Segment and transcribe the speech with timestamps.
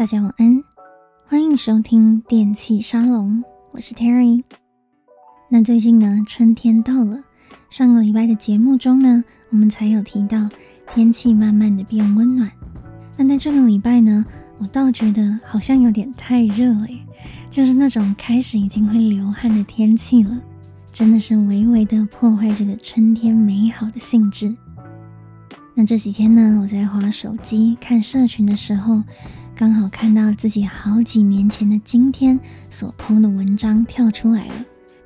[0.00, 0.56] 大家晚安，
[1.26, 4.42] 欢迎收听电气沙龙，我是 Terry。
[5.50, 7.22] 那最近呢，春天到了，
[7.68, 10.48] 上个礼拜的节目中呢，我们才有提到
[10.88, 12.50] 天气慢慢的变温暖。
[13.18, 14.24] 那在这个礼拜呢，
[14.56, 16.86] 我倒觉得好像有点太热了，
[17.50, 20.40] 就是那种开始已经会流汗的天气了，
[20.90, 24.56] 真的是微微的破坏这个春天美好的性质。
[25.74, 29.02] 那这几天呢，我在滑手机看社群的时候，
[29.60, 34.54] 刚好看到自己好几年前的今天所 PO 的文章跳出来了。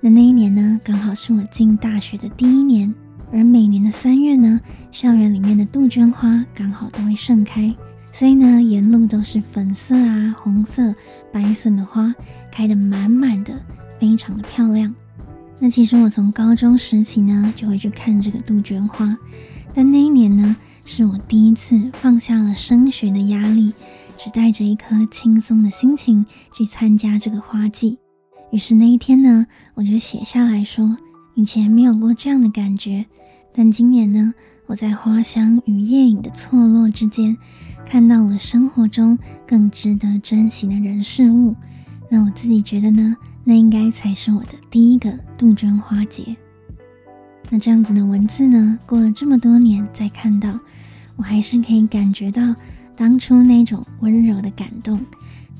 [0.00, 2.95] 那那一年呢，刚好是我进大学的第一年，
[3.32, 4.60] 而每年的三月呢，
[4.92, 7.74] 校园里面的杜鹃花刚好都会盛开，
[8.12, 10.95] 所以呢，沿路都是粉色啊、红色、
[11.32, 12.14] 白色的花，
[12.52, 13.60] 开得满满的，
[13.98, 14.95] 非常的漂亮。
[15.59, 19.18] 那其实我从高中时期呢，就会去看这个杜鹃花。
[19.76, 23.74] 但那一年呢，是我第一次放下了升学的压力，
[24.16, 27.98] 只带着一颗轻松的心情去参加这个花季。
[28.51, 30.96] 于是那一天呢，我就写下来说，
[31.34, 33.07] 以前没有过这样的感觉，
[33.52, 34.32] 但今年呢，
[34.66, 37.37] 我在花香与夜影的错落之间，
[37.85, 41.54] 看到了生活中更值得珍惜的人事物。
[42.09, 46.37] 那我自己觉得呢，那应该才是我的第一个杜鹃花节。
[47.51, 50.60] 那这样子的文字呢，过了这么多年再看到，
[51.16, 52.54] 我还是可以感觉到
[52.96, 55.00] 当初那种温柔的感动，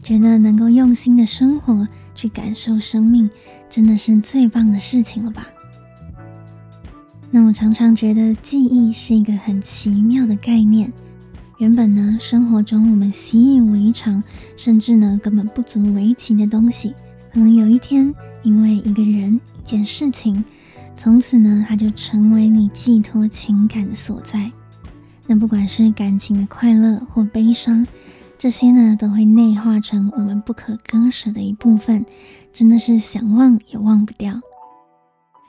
[0.03, 3.29] 觉得能够用心的生活，去感受生命，
[3.69, 5.47] 真的是最棒的事情了吧？
[7.31, 10.93] 那我常常觉得记忆是一个很奇妙的概念，
[11.59, 14.23] 原本呢，生活中我们习以为常，
[14.57, 16.95] 甚至呢根本不足为奇的东西，
[17.33, 20.45] 可能有一天因为一个人、一件事情。
[20.97, 24.49] 从此呢，它就成为你寄托情感的所在。
[25.27, 27.87] 那不管是感情的快乐或悲伤，
[28.37, 32.05] 这些呢都会内化成我们不可割舍的一部分，
[32.53, 34.41] 真的是想忘也忘不掉。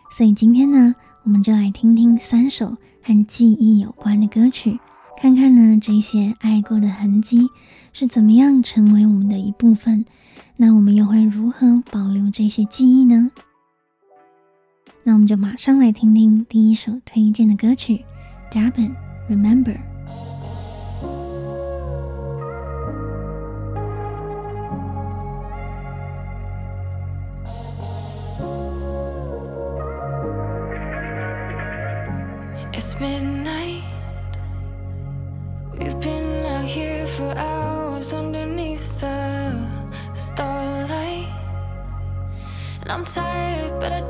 [0.09, 4.79] 所以今天呢，我们就来听听三首和记忆有关的歌曲，
[5.19, 7.49] 看看呢这些爱过的痕迹
[7.91, 10.05] 是怎么样成为我们的一部分。
[10.55, 13.29] 那我们又会如何保留这些记忆呢？
[15.03, 18.05] 那我们就马上来听听第一首推荐的歌曲
[18.53, 18.95] 《Dabin
[19.29, 19.79] remember.
[32.73, 33.83] It's midnight.
[35.71, 39.67] We've been out here for hours underneath the
[40.13, 41.33] starlight.
[42.81, 44.01] And I'm tired, but I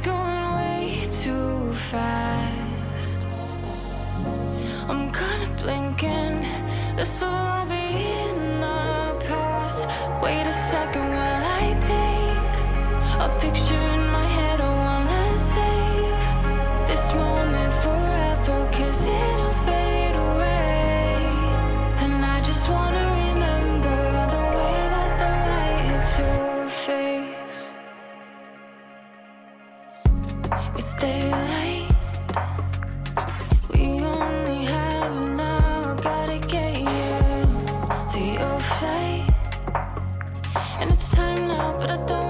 [0.00, 3.22] going way too fast.
[4.88, 6.40] I'm kind of blinking.
[6.96, 7.43] That's.
[41.86, 42.23] but I don't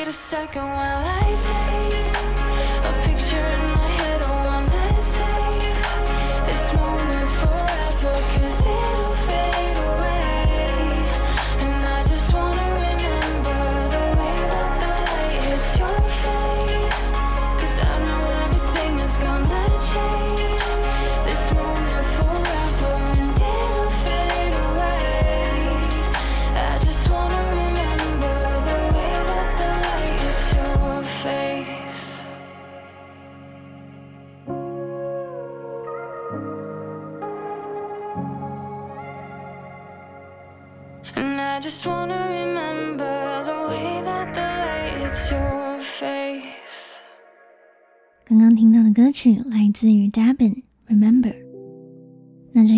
[0.00, 1.09] wait a second while I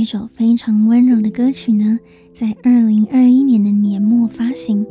[0.02, 1.96] 一首非常温柔的歌曲呢，
[2.32, 4.84] 在二零二一年的年末发行，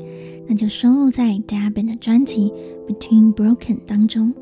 [0.48, 2.50] 那就收录在 Dabin 的专辑
[2.88, 4.34] Between Broken 当中。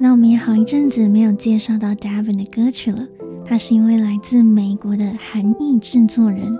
[0.00, 3.06] 那我们也好一阵子没有介绍到 Dabin 的歌曲了。
[3.44, 6.58] 他是一位来自美国的韩裔制作人。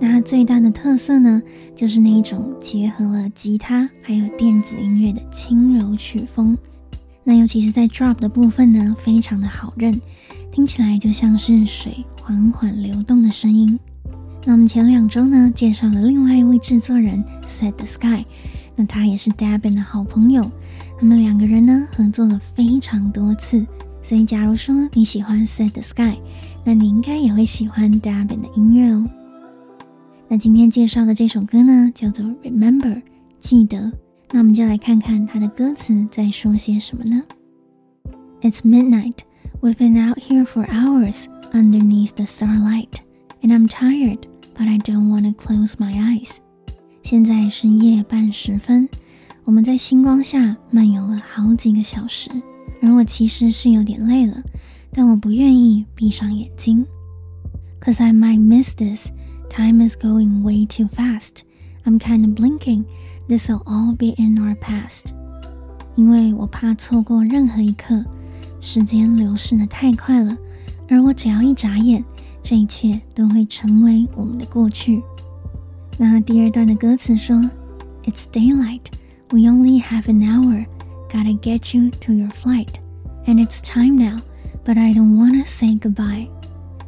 [0.00, 1.42] 那他最大的特色呢，
[1.74, 6.56] 就是那一种结合了吉他还有电子音乐的轻柔曲风。
[7.22, 10.00] 那尤其是在 drop 的部分呢，非常的好认，
[10.50, 13.78] 听起来就像是水缓缓流动的声音。
[14.44, 18.24] 那我们前两周呢，介绍了另外一位制作人 Set the Sky，
[18.74, 20.50] 那他也是 Dabin 的好朋友，
[20.98, 23.64] 他们两个人呢合作了非常多次。
[24.02, 26.16] 所以假如说你喜欢 Set the Sky，
[26.64, 29.08] 那你应该也会喜欢 Dabin 的音乐哦。
[30.26, 33.00] 那今天介绍的这首歌呢，叫做 Remember，
[33.38, 33.92] 记得。
[34.32, 37.22] 那我们就来看看它的歌词在说些什么呢
[38.42, 39.18] ？It's midnight.
[39.60, 43.01] We've been out here for hours underneath the starlight,
[43.41, 46.37] and I'm tired, but I don't want to close my eyes.
[47.03, 48.87] 现在是夜半时分，
[49.43, 52.29] 我们在星光下漫游了好几个小时，
[52.81, 54.41] 而我其实是有点累了，
[54.91, 56.85] 但我不愿意闭上眼睛。
[57.81, 59.11] Cause I might miss this.
[59.49, 61.41] Time is going way too fast.
[61.83, 62.85] I'm kind of blinking.
[63.27, 65.13] This'll all be in our past，
[65.95, 68.05] 因为我怕错过任何一刻，
[68.59, 70.37] 时间流逝得太快了，
[70.88, 72.04] 而我只要一眨眼，
[72.42, 75.02] 这一切都会成为我们的过去。
[75.98, 77.36] 那第二段的歌词说
[78.04, 78.82] ：It's daylight,
[79.30, 80.64] we only have an hour,
[81.10, 82.74] gotta get you to your flight,
[83.26, 84.20] and it's time now,
[84.64, 86.28] but I don't wanna say goodbye。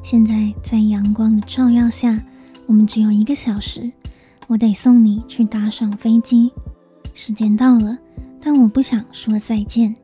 [0.02, 2.22] 现在在阳光的照耀下，
[2.66, 3.92] 我们只有一个小时。
[4.46, 6.50] 我得送你去搭上飞机，
[7.12, 7.98] 时间到了，
[8.40, 9.94] 但我不想说再见。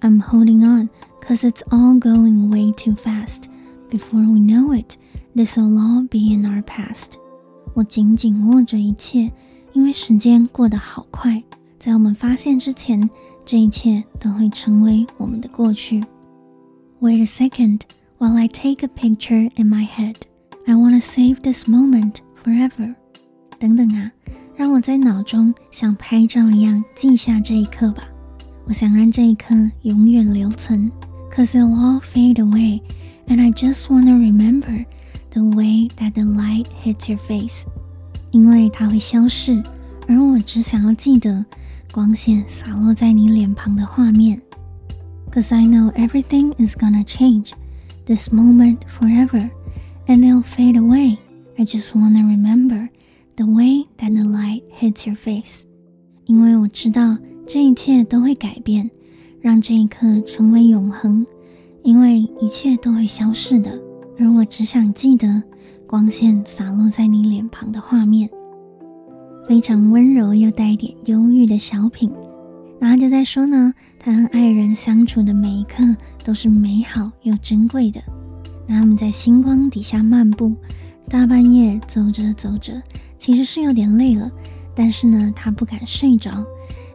[0.00, 0.88] I'm holding on,
[1.21, 3.49] cause it's all going way too fast.
[3.89, 4.97] Before we know it,
[5.35, 7.13] this'll all be in our past.
[7.73, 9.31] 我紧紧握着一切，
[9.73, 11.43] 因为时间过得好快，
[11.79, 13.09] 在我们发现之前，
[13.45, 16.03] 这一切都会成为我们的过去。
[16.99, 17.81] Wait a second,
[18.17, 20.15] while I take a picture in my head.
[20.65, 22.95] I wanna save this moment forever.
[23.59, 24.11] 等等啊，
[24.55, 28.03] 让我在脑中像拍照一样记下这一刻吧。
[28.65, 30.89] 我想让这一刻永远留存。
[31.37, 32.81] Cause it'll all fade away,
[33.27, 34.85] and I just wanna remember
[35.31, 37.63] the way that the light hits your face。
[38.31, 39.63] 因为它会消逝，
[40.07, 41.45] 而我只想要记得
[41.91, 44.41] 光线洒落在你脸庞的画面。
[45.31, 47.53] Cause I know everything is gonna change
[48.05, 49.49] this moment forever,
[50.07, 51.17] and it'll fade away.
[51.57, 52.89] I just wanna remember.
[53.35, 55.63] The way that the light hits your face，
[56.25, 58.91] 因为我知道这一切都会改变，
[59.40, 61.26] 让这一刻成为永恒。
[61.82, 63.80] 因为一切都会消逝的，
[64.18, 65.42] 而我只想记得
[65.86, 68.28] 光线洒落在你脸庞的画面，
[69.48, 72.10] 非常温柔又带点忧郁的小品。
[72.80, 75.84] 然后就在说呢，他和爱人相处的每一刻
[76.22, 78.00] 都是美好又珍贵的。
[78.66, 80.54] 那他们在星光底下漫步。
[81.10, 82.82] 大半夜走着走着，
[83.16, 84.30] 其实是有点累了，
[84.74, 86.44] 但是呢，他不敢睡着，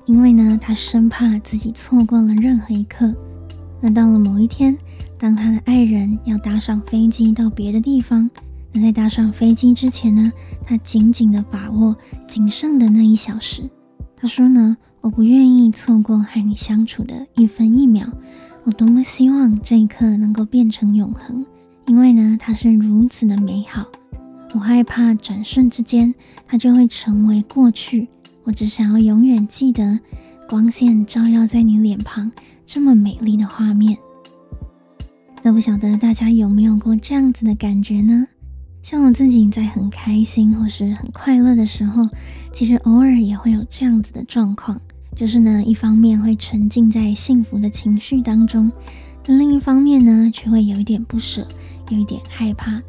[0.05, 3.13] 因为呢，他生怕自己错过了任何一刻。
[3.79, 4.77] 那到了某一天，
[5.17, 8.29] 当他的爱人要搭上飞机到别的地方，
[8.72, 10.31] 那在搭上飞机之前呢，
[10.65, 11.95] 他紧紧地把握
[12.27, 13.69] 仅剩的那一小时。
[14.15, 18.07] 他说呢，我不愿意错过和你相处的一分一秒，
[18.63, 21.45] 我多么希望这一刻能够变成永恒，
[21.88, 23.86] 因为呢，它是如此的美好。
[24.53, 26.13] 我害怕转瞬之间，
[26.48, 28.07] 它就会成为过去。
[28.43, 30.00] 我只想要永远记得
[30.47, 32.31] 光线照耀在你脸庞
[32.65, 33.97] 这么美丽的画面。
[35.41, 38.27] 那不晓得大家有没有过这样子的感觉呢？
[38.81, 42.03] 像我自己在很开心或是很快乐的时候，
[42.51, 44.79] 其实偶尔也会有这样子的状况。
[45.15, 48.71] 就是呢，一方面会沉浸在幸福的情绪当中，
[49.23, 51.47] 但另一方面呢，却会有一点不舍，
[51.89, 52.81] 有一点害怕。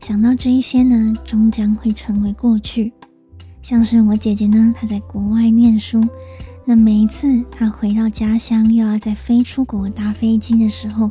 [0.00, 2.92] 想到这一些呢，终将会成为过去。
[3.62, 6.02] 像是我姐姐呢，她在国外念书，
[6.64, 11.10] 那每一次她回到家乡，又要再飞出国搭飞机的时候，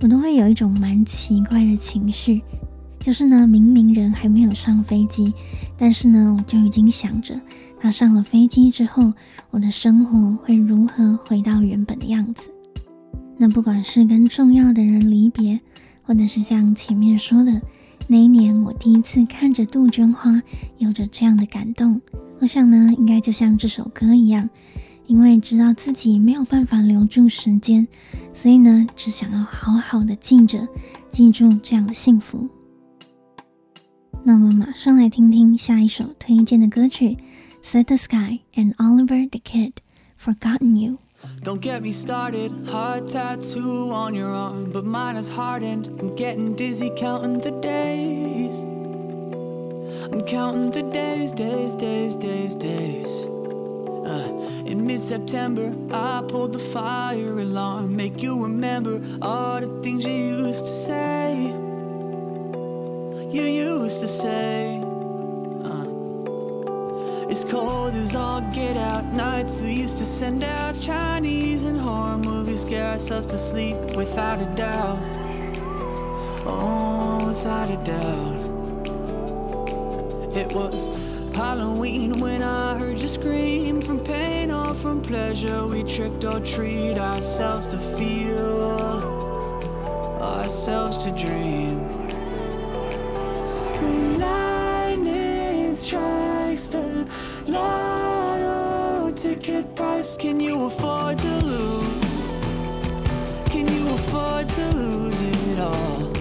[0.00, 2.42] 我都会有一种蛮奇怪的情绪。
[3.00, 5.34] 就是呢，明明人还没有上飞机，
[5.76, 7.38] 但是呢，我就已经想着，
[7.78, 9.12] 他上了飞机之后，
[9.50, 12.50] 我的生活会如何回到原本的样子。
[13.36, 15.60] 那不管是跟重要的人离别，
[16.02, 17.60] 或者是像前面说的
[18.06, 20.42] 那一年，我第一次看着杜鹃花，
[20.78, 22.00] 有着这样的感动。
[22.38, 24.48] 我想呢，应该就像这首歌一样，
[25.06, 27.86] 因为知道自己没有办法留住时间，
[28.34, 30.68] 所以呢，只想要好好的记着，
[31.08, 32.46] 记住这样的幸福。
[34.22, 37.16] 那我们马上来听听下一首推荐的歌曲
[37.62, 39.72] ，Set the Sky and Oliver the Kid,
[40.18, 41.03] Forgotten You.
[41.44, 45.88] Don't get me started, heart tattoo on your arm, but mine is hardened.
[46.00, 48.58] I'm getting dizzy counting the days.
[50.10, 53.26] I'm counting the days, days, days, days, days.
[53.26, 60.14] Uh, in mid-September, I pulled the fire alarm, make you remember all the things you
[60.14, 61.48] used to say.
[63.30, 64.83] you used to say.
[67.54, 69.62] Cold as all get out nights.
[69.62, 74.46] We used to send out Chinese and horror movies, scare ourselves to sleep without a
[74.56, 74.98] doubt.
[76.44, 78.40] Oh, without a doubt.
[80.36, 80.90] It was
[81.36, 85.64] Halloween when I heard you scream from pain or from pleasure.
[85.68, 88.98] We tricked or treat ourselves to feel,
[90.20, 91.83] ourselves to dream.
[100.04, 102.04] Ticket can you afford to lose?
[103.46, 106.13] Can you afford to lose it all?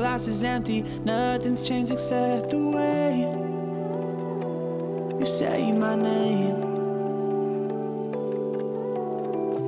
[0.00, 3.20] Glass is empty, nothing's changed except the way
[5.18, 6.56] you say my name.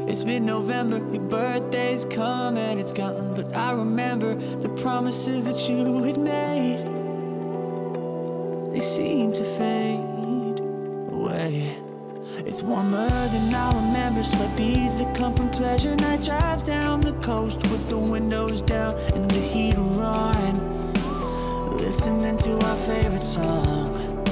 [0.09, 3.35] It's mid November, your birthday's come and it's gone.
[3.35, 6.79] But I remember the promises that you had made.
[8.73, 10.12] They seem to fade.
[12.45, 14.25] It's warmer than I remember.
[14.25, 15.95] Sweat that come from pleasure.
[15.97, 20.53] Night drives down the coast with the windows down and the heat on.
[21.77, 24.25] Listening to our favorite song.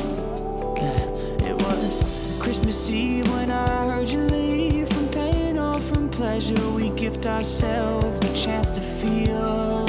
[0.76, 2.02] Yeah, It was
[2.40, 6.68] Christmas Eve when I heard you leave from pain or from pleasure.
[6.70, 9.86] We gift ourselves the chance to feel,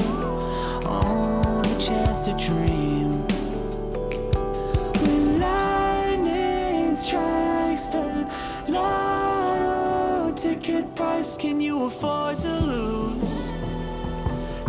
[0.86, 2.71] oh, the chance to dream.
[10.82, 13.52] Ticket price, can you afford to lose?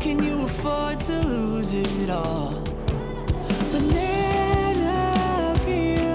[0.00, 2.62] Can you afford to lose it all?
[3.73, 6.12] Banana peel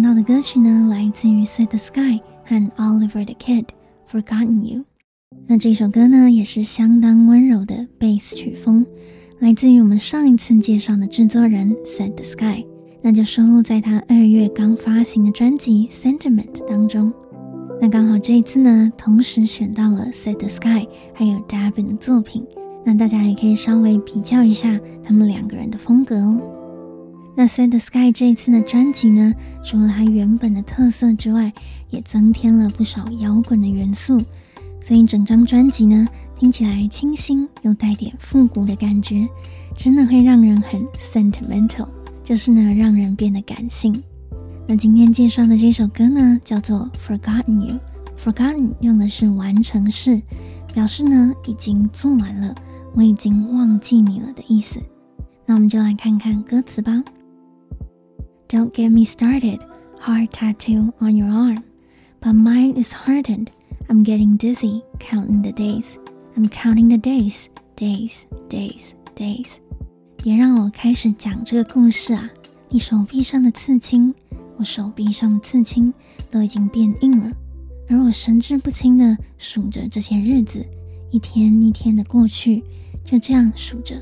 [0.00, 3.66] 听到的歌曲呢，来自于 Set the Sky 和 Oliver the Kid
[4.10, 4.86] Forgotten You。
[5.46, 8.86] 那这首歌呢，也是相当温柔的贝斯曲风，
[9.40, 12.64] 来自于我们上一次介绍的制作人 Set the Sky，
[13.02, 17.12] 那就收录在他二月刚发行的专辑《Sentiment》当中。
[17.78, 22.46] 那刚好这一次呢，同时选到了 Set the Sky 还有 Dabin 的作品，
[22.86, 26.40] 那大家也可以稍微比较一下他们两个人的风格哦。
[27.36, 31.52] 那 Sad Sky 这一次的专辑呢，除了它原本的特色之外，
[31.88, 34.22] 也增添了不少摇滚的元素，
[34.82, 36.06] 所以整张专辑呢，
[36.36, 39.26] 听起来清新又带点复古的感觉，
[39.74, 41.88] 真的会让人很 sentimental，
[42.22, 44.02] 就是呢，让人变得感性。
[44.66, 47.78] 那今天介绍的这首歌呢，叫做 Forgotten You。
[48.18, 50.20] Forgotten 用的是完成式，
[50.74, 52.54] 表示呢已经做完了，
[52.94, 54.78] 我已经忘记你了的意思。
[55.46, 57.02] 那我们就来看看歌词吧。
[58.49, 59.59] Don't get me started,
[59.99, 61.63] heart tattoo on your arm,
[62.21, 63.49] but mine is hardened.
[63.89, 65.97] I'm getting dizzy counting the days.
[66.35, 69.57] I'm counting the days, days, days, days.
[70.17, 72.29] 别让我开始讲这个故事啊！
[72.69, 74.13] 你手臂上的刺青。
[74.57, 75.93] 我手臂上的刺青
[76.31, 77.29] 都已经变硬了，
[77.89, 80.65] 而我神志不清地数着这些日子，
[81.11, 82.63] 一天一天的过去，
[83.03, 84.01] 就这样数着。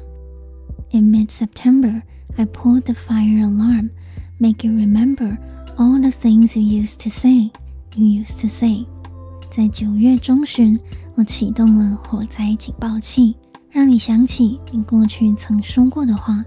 [0.92, 2.04] In mid-September,
[2.38, 3.90] I pulled the fire alarm,
[4.40, 5.38] make you remember
[5.78, 7.52] all the things you used to say,
[7.96, 8.86] you used to say.
[9.50, 10.80] 在九月中旬，
[11.16, 13.36] 我启动了火灾警报器，
[13.70, 16.44] 让你想起你过去曾说过的话。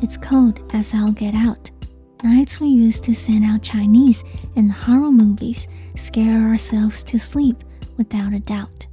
[0.00, 1.70] It's cold as I'll get out.
[2.22, 4.22] Nights we used to send out Chinese
[4.56, 7.56] and horror movies, scare ourselves to sleep
[7.96, 8.88] without a doubt.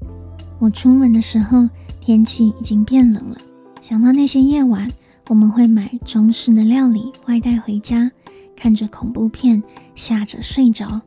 [0.59, 1.67] 我出门的时候，
[1.99, 3.37] 天气已经变冷了。
[3.81, 4.91] 想到那些夜晚，
[5.30, 8.10] 我们会买中式的料理外带回家，
[8.56, 9.62] 看着恐怖片
[9.94, 11.00] 吓着睡着，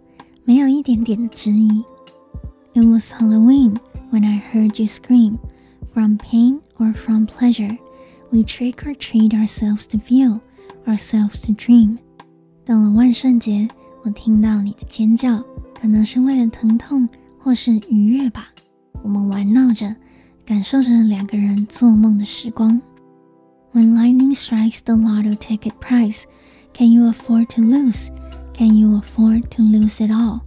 [0.46, 1.84] 没有一点点的质疑。
[2.74, 3.76] It was Halloween
[4.14, 5.40] when I heard you scream,
[5.94, 7.78] from pain or from pleasure.
[8.30, 10.40] We trick or treat ourselves to feel,
[10.86, 11.98] ourselves to dream.
[12.64, 13.68] 到了万圣节，
[14.04, 15.44] 我听到你的尖叫，
[15.82, 18.54] 可能是为了疼痛或是愉悦吧。
[19.02, 19.94] 我们玩闹着，
[20.46, 22.82] 感受着两个人做梦的时光。
[23.73, 26.25] When lightning strikes the lotto ticket price,
[26.73, 28.11] can you afford to lose?
[28.55, 30.41] Can you afford to lose it all?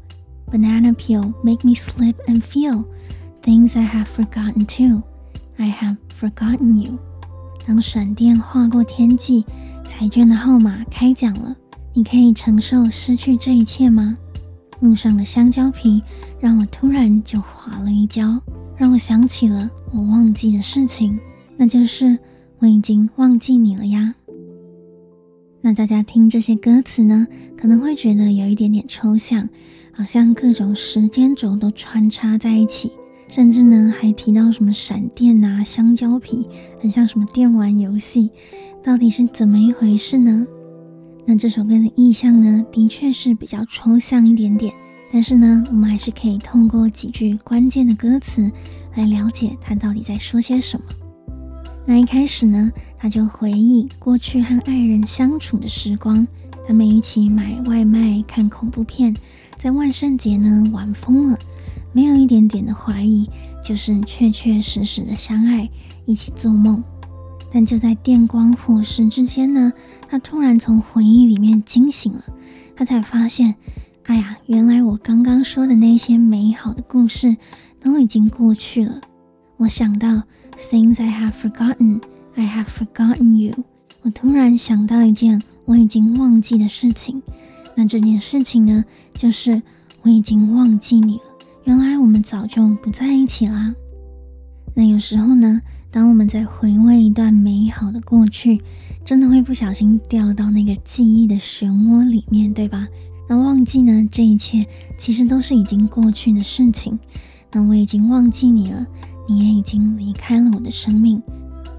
[0.52, 2.86] Banana peel make me slip and feel
[3.42, 5.04] things I have forgotten too.
[5.58, 7.00] I have forgotten you.
[7.66, 9.46] 当闪电划过天际，
[9.86, 11.56] 彩券的号码开奖了。
[11.94, 14.18] 你可以承受失去这一切吗？
[14.80, 16.02] 路上的香蕉皮
[16.40, 18.42] 让我突然就滑了一跤，
[18.76, 21.20] 让我想起了我忘记的事情，
[21.56, 22.18] 那就是
[22.59, 24.15] 我已经忘记你了呀。
[25.61, 29.49] 那大家听这些歌词呢，可能会觉得有一点点抽象，
[29.93, 32.93] 好像各种时间轴都穿插在一起，
[33.29, 36.49] 甚至呢还提到什么闪电啊、香蕉皮，
[36.81, 38.31] 很像什么电玩游戏，
[38.83, 40.47] 到底是怎么一回事呢？
[41.27, 44.73] 那这首歌的意象呢，的确是比较抽象一点点，
[45.13, 48.49] 但是呢，我们还是可以通过几句关键的歌词
[48.95, 50.87] 来了解它到底在说些什么。
[51.89, 56.27] 那一开始呢，他就回忆过去和爱人相处的时光，
[56.67, 59.17] 他们一起买外卖、看恐怖片，
[59.55, 61.39] 在万圣节呢玩疯了，
[61.93, 63.31] 没有一点点的怀疑，
[63.65, 65.71] 就是确确实实的相爱，
[66.05, 66.83] 一起做梦。
[67.53, 69.73] 但就在电光火石之间呢，
[70.09, 72.25] 他突然从回忆里面惊醒了，
[72.75, 73.55] 他才发现，
[74.03, 77.37] 哎呀，原来我刚刚说的那些美好的故事
[77.81, 79.01] 都已经过去了。
[79.59, 80.25] 我想到
[80.57, 82.01] things I have forgotten,
[82.35, 83.65] I have forgotten you。
[84.03, 87.23] 我突然想到一件我已经忘记的事情，
[87.75, 89.61] 那这件事情呢，就是
[90.03, 91.23] 我已经忘记你了。
[91.65, 93.75] 原来我们早就不在一起啦。
[94.75, 98.63] 那有时候呢，当我们在回味一段美好的过去，
[99.05, 102.87] 真的会不小心掉到那个记忆的漩涡里面，对吧？
[103.29, 104.65] 那忘记呢，这一切
[104.97, 106.97] 其实都是已经过去的事情。
[107.51, 108.87] 那我已经忘记你了，
[109.27, 111.21] 你也已经离开了我的生命。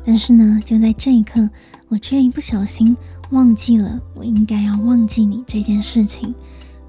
[0.06, 1.50] 但是呢，就在这一刻，
[1.90, 2.96] 我却一不小心
[3.32, 6.34] 忘记了我应该要忘记你这件事情。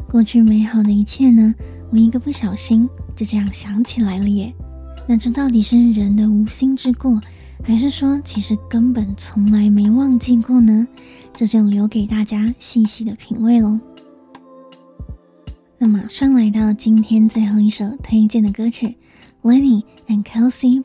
[0.09, 1.55] 过去美好的一切呢，
[1.91, 4.55] 我一个不小心就这样想起来了耶。
[5.07, 7.21] 那这到底是人的无心之过，
[7.65, 10.87] 还是说其实根本从来没忘记过呢？
[11.35, 13.81] 这就留给大家细细的品味喽。
[15.77, 18.97] 那马上来到今天最后一首推荐的歌曲
[19.43, 20.83] ，Lenny and Kelsea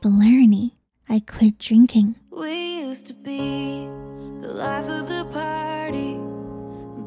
[1.09, 3.85] I Quit Drinking》。We used to be
[4.41, 6.17] the life of the party,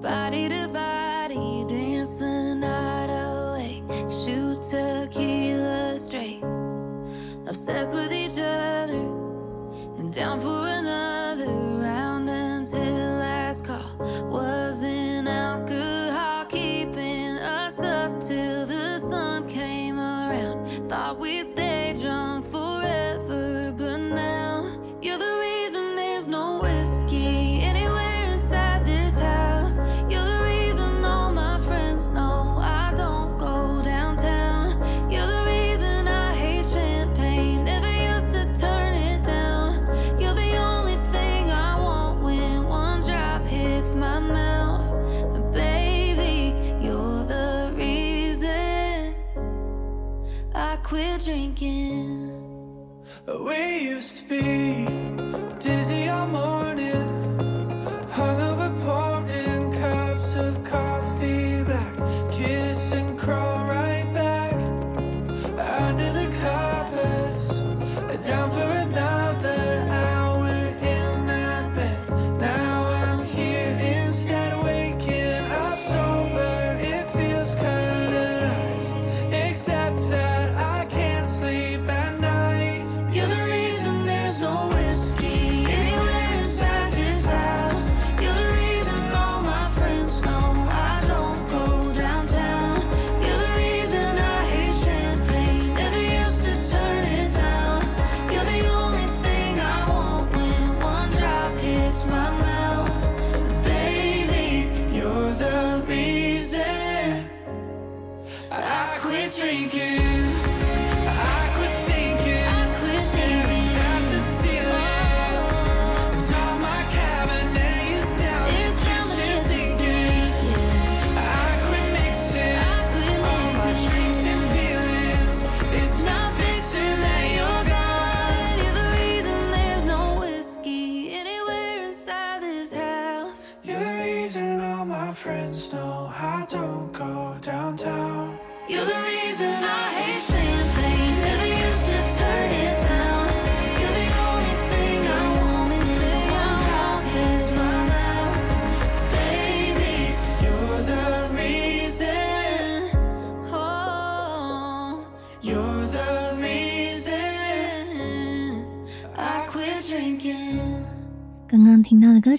[0.01, 6.43] body to body, dance the night away, shoot tequila straight.
[7.47, 9.07] Obsessed with each other
[9.99, 13.97] and down for another round until last call
[14.31, 15.66] wasn't alcohol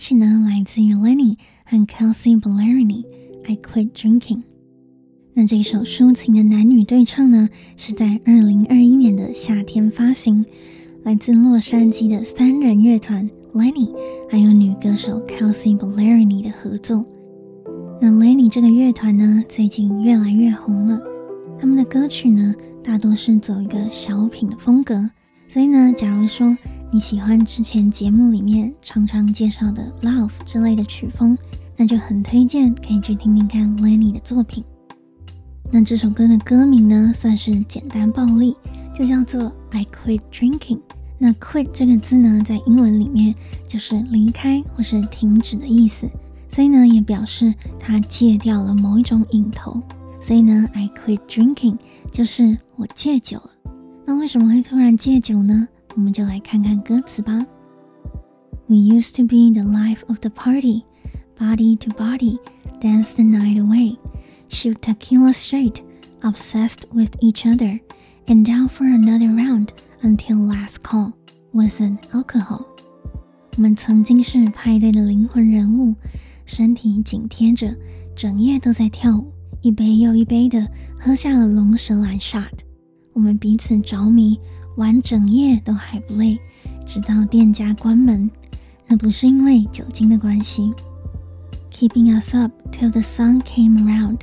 [0.08, 3.06] 曲呢，来自于 Lenny 和 Kelsey b a l e r i n i
[3.46, 4.38] I Quit Drinking》。
[5.34, 10.46] 那这首抒情的男女对唱呢，是在二零二一年的夏天发行，
[11.04, 13.93] 来自洛杉矶的三人乐团 Lenny
[14.30, 17.06] 还有女歌手 Kelsey Ballerini 的合作。
[18.00, 21.02] 那 Lenny 这个乐团呢，最近越来越红了，
[21.60, 25.10] 他们的歌曲呢，大多是走一个小品的风格，
[25.50, 26.58] 所以呢，假如说
[26.89, 31.38] 你喜欢之前节目里面常常介绍的 Love 之类的曲风，
[31.76, 34.63] 那就很推荐可以去听听看 Lenny 的作品。
[35.69, 38.56] 那这首歌的歌名呢，算是简单暴力，
[38.95, 40.80] 就叫做 I Quit Drinking。
[41.17, 43.36] 那 Quit 这个字呢，在英文里面
[43.67, 46.10] 就是离开或是停止的意思，
[46.47, 49.82] 所以呢，也表示他戒掉了某一种瘾头。
[50.21, 51.78] 所以呢，I Quit Drinking
[52.12, 53.50] 就是我戒酒了。
[54.06, 55.67] 那为什么会突然戒酒呢？
[55.97, 57.47] 我们就来看看歌词吧。
[58.66, 60.85] We used to be the life of the party,
[61.38, 62.38] body to body,
[62.81, 63.99] dance the night away,
[64.49, 65.83] shoot tequila straight,
[66.23, 67.81] obsessed with each other,
[68.27, 69.68] and down for another round
[70.03, 71.12] until last call
[71.53, 72.64] was an alcohol。
[73.57, 75.95] 我们曾经是派对的灵魂人物，
[76.47, 77.77] 身体紧贴着，
[78.16, 80.66] 整夜都在跳舞，一杯又一杯的
[80.99, 82.61] 喝下了龙舌兰 shot。
[83.12, 84.40] 我们彼此着迷。
[84.77, 86.38] 玩整夜都还不累，
[86.87, 88.31] 直到店家关门。
[88.87, 90.73] 那不是因为酒精的关系。
[91.71, 94.18] Keeping us up till the sun came around,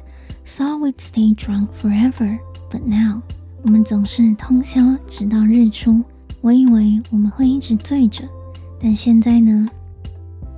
[0.46, 3.22] thought we'd stay drunk forever, but now
[3.64, 6.04] 我们总是通宵直到日出。
[6.42, 8.24] 我以为我们会一直醉着，
[8.80, 9.68] 但现在呢？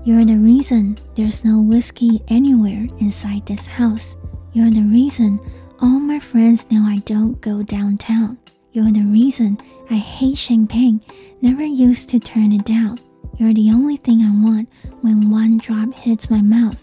[0.06, 4.14] You're the reason there's no whiskey anywhere inside this house.
[4.54, 5.40] You're the reason
[5.80, 8.38] all my friends know I don't go downtown.
[8.76, 9.58] You're the reason
[9.90, 11.02] I hate champagne,
[11.42, 13.00] never used to turn it down.
[13.38, 14.70] You're the only thing I want
[15.02, 16.78] when one drop hits my mouth.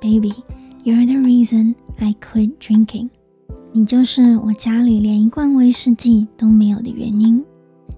[0.00, 0.32] Baby,
[0.82, 3.10] you're the reason I quit drinking.
[3.72, 7.44] 你就是我家里连一罐威士忌都没有的原因。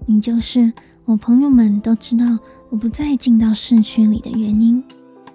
[0.05, 0.73] 你就是
[1.05, 2.37] 我朋友们都知道
[2.69, 4.83] 我不再进到市区里的原因。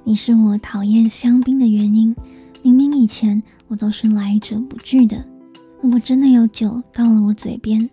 [0.03, 2.15] 你是我讨厌香槟的原因。
[2.63, 5.25] 明明以前我都是来者不拒的。
[5.81, 7.89] 如果真的有酒到了我嘴边，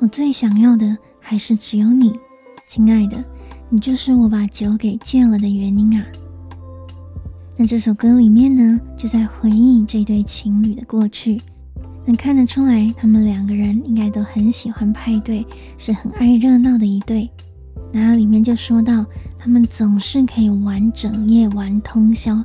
[0.00, 2.12] 我最想要的还是只有你，
[2.68, 3.22] 亲爱的，
[3.68, 6.06] 你就是我把酒给戒了的原因啊。
[7.56, 11.42] 那这首歌里面呢，就在回忆这对情侣的过去。
[12.06, 15.44] 能看得出来，他们两个人应该都很喜欢派对，
[15.76, 17.28] 是很爱热闹的一对。
[17.92, 19.04] 那里面就说到，
[19.36, 22.40] 他们总是可以玩整夜，玩通宵，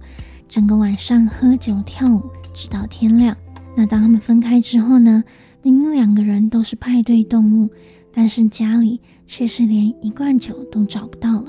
[0.50, 3.38] 整个晚上喝酒跳舞，直到天亮。
[3.76, 5.24] 那当他们分开之后呢，
[5.64, 7.70] 明明两个人都是派对动物，
[8.12, 11.46] 但是家里却是连一罐酒都找不到了，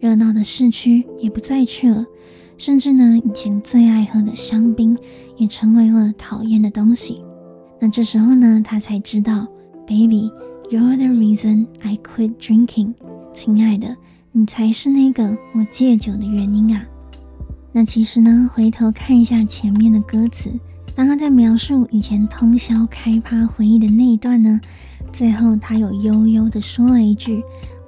[0.00, 2.06] 热闹的市区也不再去了，
[2.56, 4.96] 甚至呢，以前最爱喝的香槟
[5.36, 7.22] 也成为了讨厌的东西。
[7.78, 9.46] 那这时候呢，他才知道
[9.86, 12.94] ，Baby，you're the reason I quit drinking。
[13.34, 13.94] 亲爱的，
[14.32, 16.82] 你才是那个我戒酒的原因啊。
[17.70, 20.50] 那其实呢，回头看一下前面的歌词，
[20.94, 24.60] 当他在描述以前通宵开趴回忆的那一段呢，
[25.12, 27.42] 最后他有悠悠的说了一句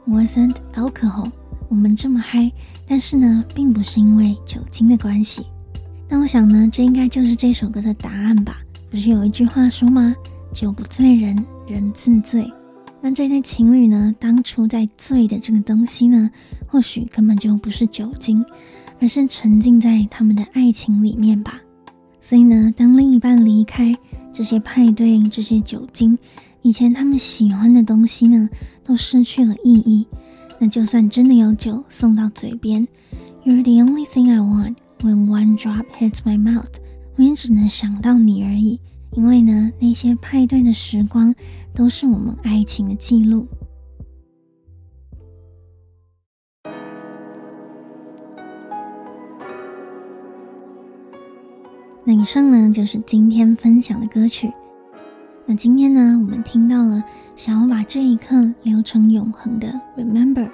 [0.08, 1.30] ，Wasn't alcohol。
[1.68, 2.50] 我们这么嗨，
[2.86, 5.46] 但是呢，并不是因为酒精的关系。
[6.08, 8.58] 那我想呢，这应该就是这首歌的答案吧。
[8.90, 10.14] 不是有一句话说吗？
[10.52, 12.50] 酒不醉人，人自醉。
[13.00, 16.30] 那这对情侣呢，当初在醉的这个东西呢，
[16.66, 18.44] 或许根本就不是酒精，
[19.00, 21.60] 而是沉浸在他们的爱情里面吧。
[22.24, 23.94] 所以呢，当另一半离开，
[24.32, 26.18] 这些派对、这些酒精，
[26.62, 28.48] 以前他们喜欢的东西呢，
[28.82, 30.06] 都失去了意义。
[30.58, 32.88] 那就算真的有酒送到嘴边
[33.44, 36.72] ，You're the only thing I want when one drop hits my mouth。
[37.16, 38.80] 我也只能想到你而已，
[39.12, 41.34] 因为呢，那些派对的时光
[41.74, 43.46] 都是我们爱情的记录。
[52.14, 54.53] 以上呢，就是今天分享的歌曲。
[55.46, 57.03] 那今天呢，我们听到了
[57.35, 60.48] 想要把这一刻留成永恒的 Remember，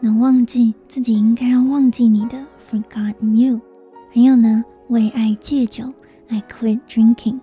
[0.00, 2.38] 能忘记自己应该要忘记你的
[2.70, 3.60] Forgotten You，
[4.12, 5.92] 还有呢，为爱戒酒。
[6.28, 7.40] I quit drinking。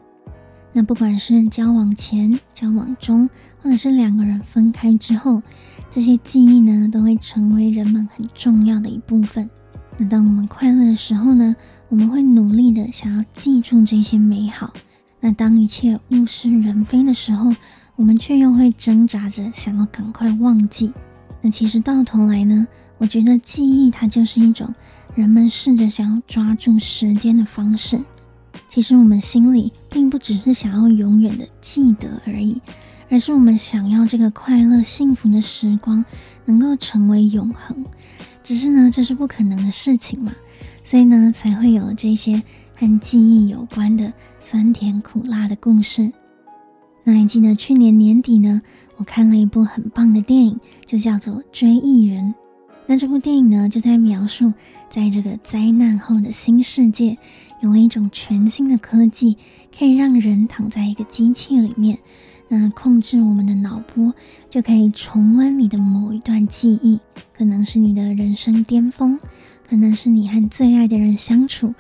[0.73, 3.29] 那不管是交往前、交往中，
[3.61, 5.43] 或者是两个人分开之后，
[5.91, 9.47] 这些记忆呢，都会成为人们很重要的一部分。
[10.01, 11.53] 那当我们快乐的时候呢，
[11.89, 14.73] 我们会努力的想要记住这些美好。
[15.19, 17.53] 那当一切物是人非的时候，
[17.97, 20.93] 我们却又会挣扎着想要赶快忘记。
[21.41, 22.65] 那其实到头来呢，
[22.97, 24.73] 我觉得记忆它就是一种
[25.15, 27.99] 人们试着想要抓住时间的方式。
[28.69, 32.61] 其实我们心里并不只是想要永远的记得而已，
[33.09, 36.05] 而是我们想要这个快乐幸福的时光
[36.45, 37.85] 能够成为永恒。
[38.49, 40.33] 只是呢，这是不可能的事情嘛，
[40.83, 42.41] 所以呢，才会有这些
[42.75, 46.11] 和记忆有关的酸甜苦辣的故事。
[47.03, 48.59] 那还记得去年年底呢，
[48.95, 52.25] 我看了一部很棒的电影，就叫做《追忆人》。
[52.87, 54.51] 那这部电影呢，就在描述，
[54.89, 57.15] 在这个灾难后的新世界，
[57.61, 59.37] 有了一种全新的科技，
[59.77, 61.99] 可以让人躺在一个机器里面，
[62.47, 64.11] 那控制我们的脑波，
[64.49, 66.99] 就可以重温你的某一段记忆，
[67.39, 69.17] 可能是你的人生巅峰，
[69.69, 71.73] 可能是你和最爱的人相处，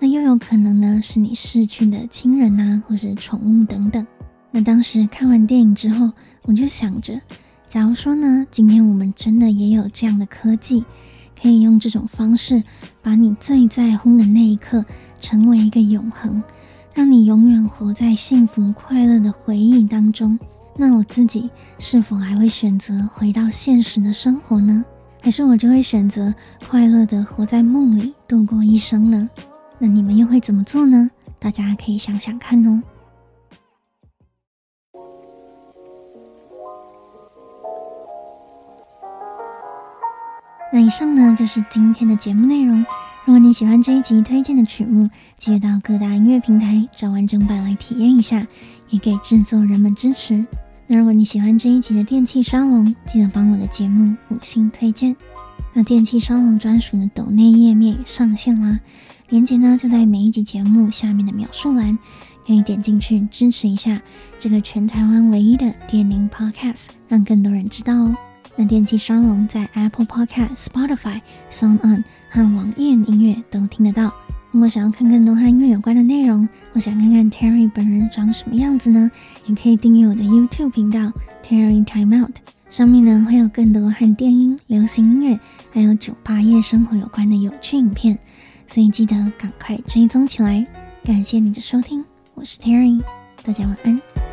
[0.00, 4.06] 那又有可能呢，是你逝去的亲人啊，或是宠物等等。
[4.50, 6.10] 那当时看完电影之后，
[6.44, 7.20] 我就想着。
[7.66, 10.82] 假如说呢，今天我们真的也有这样的科技，
[11.38, 12.62] 可以用这种方式
[13.02, 14.82] 把你最在乎的那一刻
[15.20, 16.42] 成为一个永恒，
[16.94, 20.38] 让你永远活在幸福快乐的回忆当中，
[20.74, 24.82] 那我自己是否还会选择回到现实的生活呢？
[25.24, 26.34] 还是我就会选择
[26.68, 29.30] 快乐的活在梦里度过一生呢？
[29.78, 31.08] 那你们又会怎么做呢？
[31.38, 32.82] 大家可以想想看哦。
[40.72, 42.84] 那以上呢，就是今天的节目内容。
[43.24, 48.44] 如果你喜欢这一集推荐的曲目，记得到各大音乐平台找完整版来体验一下，
[48.88, 50.44] 也给制作人们支持。
[50.92, 55.16] 那如果你喜欢这一集的电气沙龙，记得帮我的节目五星推荐。
[55.72, 58.78] 那电气沙龙专属的抖内页面上线啦，
[59.30, 61.98] 链接呢就在每一集节目下面的描述栏，
[62.46, 64.02] 可以点进去支持一下
[64.38, 68.14] 这个全台湾唯一的电铃 Podcast，让更多人知道哦。
[68.54, 74.12] 那电气沙龙在 Apple Podcast、Spotify、SoundOn 和网易云音乐都听得到。
[74.52, 79.10] 如果想要看更多和音乐有关的内容，我想看看 Terry 本人长什么样子呢？
[79.46, 81.10] 也可以订阅我的 YouTube 频道
[81.42, 82.36] Terry Time Out，
[82.68, 85.40] 上面呢会有更多和电音、流行音乐
[85.72, 88.18] 还有酒吧夜生活有关的有趣影片，
[88.66, 90.66] 所以记得赶快追踪起来。
[91.02, 93.00] 感谢你的收听，我是 Terry，
[93.42, 94.31] 大家晚安。